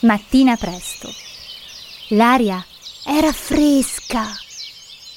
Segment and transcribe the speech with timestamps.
[0.00, 1.10] Mattina presto.
[2.08, 2.64] L'aria
[3.02, 4.30] era fresca.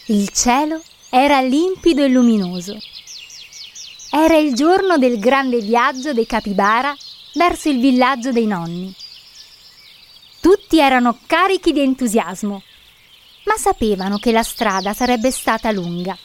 [0.06, 2.78] Il cielo era limpido e luminoso.
[4.10, 6.96] Era il giorno del grande viaggio dei capibara
[7.34, 8.96] verso il villaggio dei nonni.
[10.40, 12.64] Tutti erano carichi di entusiasmo,
[13.44, 16.18] ma sapevano che la strada sarebbe stata lunga.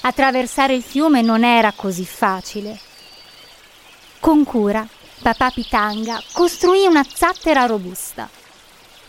[0.00, 2.76] Attraversare il fiume non era così facile.
[4.18, 4.86] Con cura,
[5.20, 8.28] papà Pitanga costruì una zattera robusta,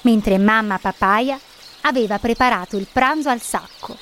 [0.02, 1.40] mentre mamma Papaya
[1.82, 3.98] aveva preparato il pranzo al sacco.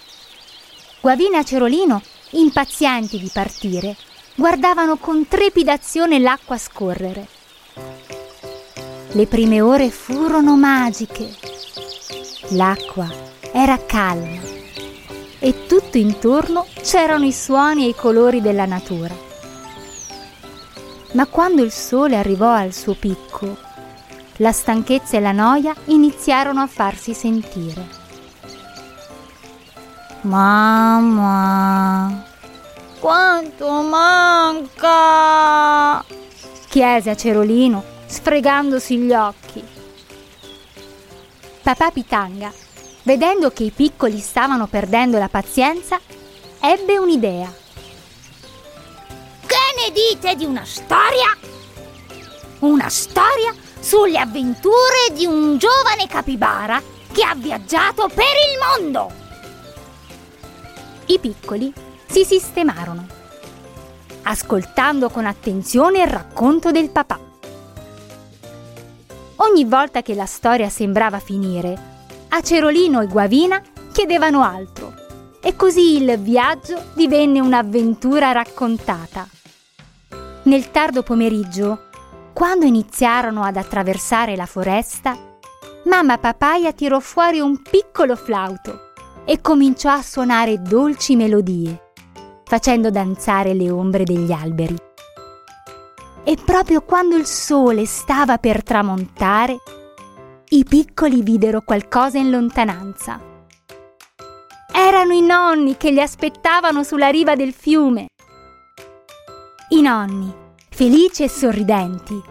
[0.99, 2.01] Guavina e Cerolino
[2.31, 3.95] impazienti di partire,
[4.35, 7.27] guardavano con trepidazione l'acqua scorrere.
[9.11, 11.35] Le prime ore furono magiche.
[12.49, 13.09] L'acqua
[13.51, 14.41] era calma
[15.39, 19.26] e tutto intorno c'erano i suoni e i colori della natura.
[21.17, 23.57] Ma quando il sole arrivò al suo picco,
[24.35, 27.87] la stanchezza e la noia iniziarono a farsi sentire.
[30.21, 32.23] Mamma,
[32.99, 34.85] quanto manca?
[36.67, 39.63] chiese a Cerolino, sfregandosi gli occhi.
[41.63, 42.53] Papà Pitanga,
[43.01, 45.99] vedendo che i piccoli stavano perdendo la pazienza,
[46.59, 47.65] ebbe un'idea.
[49.97, 51.35] Dite di una storia?
[52.59, 56.79] Una storia sulle avventure di un giovane capibara
[57.11, 59.11] che ha viaggiato per il mondo!
[61.07, 61.73] I piccoli
[62.05, 63.07] si sistemarono,
[64.21, 67.19] ascoltando con attenzione il racconto del papà.
[69.37, 71.95] Ogni volta che la storia sembrava finire,
[72.27, 73.59] a Cerolino e Guavina
[73.91, 74.93] chiedevano altro
[75.41, 79.27] e così il viaggio divenne un'avventura raccontata.
[80.47, 81.89] Nel tardo pomeriggio,
[82.31, 85.17] quando iniziarono ad attraversare la foresta,
[85.83, 88.93] mamma Papaya tirò fuori un piccolo flauto
[89.25, 91.91] e cominciò a suonare dolci melodie,
[92.45, 94.77] facendo danzare le ombre degli alberi.
[96.23, 99.57] E proprio quando il sole stava per tramontare,
[100.51, 103.19] i piccoli videro qualcosa in lontananza.
[104.73, 108.07] Erano i nonni che li aspettavano sulla riva del fiume.
[109.69, 110.33] I nonni,
[110.69, 112.21] felici e sorridenti,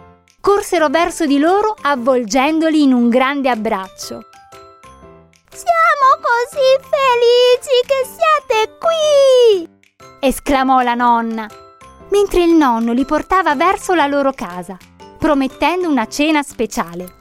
[0.40, 4.20] corsero verso di loro avvolgendoli in un grande abbraccio
[5.56, 9.68] siamo così felici che siete qui!
[10.20, 11.48] esclamò la nonna,
[12.10, 14.76] mentre il nonno li portava verso la loro casa,
[15.18, 17.14] promettendo una cena speciale.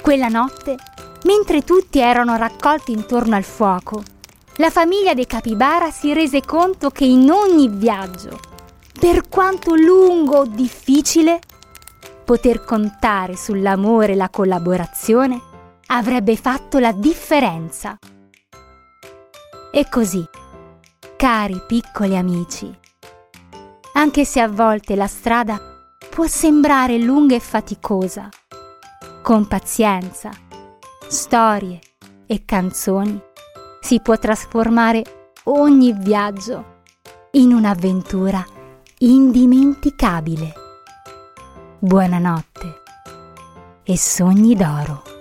[0.00, 0.76] Quella notte,
[1.24, 4.02] mentre tutti erano raccolti intorno al fuoco,
[4.60, 8.38] la famiglia dei capibara si rese conto che in ogni viaggio,
[9.00, 11.40] per quanto lungo o difficile,
[12.26, 15.40] poter contare sull'amore e la collaborazione
[15.86, 17.96] avrebbe fatto la differenza.
[19.72, 20.22] E così,
[21.16, 22.70] cari piccoli amici,
[23.94, 25.58] anche se a volte la strada
[26.10, 28.28] può sembrare lunga e faticosa,
[29.22, 30.30] con pazienza,
[31.08, 31.80] storie
[32.26, 33.28] e canzoni
[33.80, 35.02] si può trasformare
[35.44, 36.82] ogni viaggio
[37.32, 38.44] in un'avventura
[38.98, 40.52] indimenticabile.
[41.78, 42.82] Buonanotte
[43.82, 45.19] e sogni d'oro.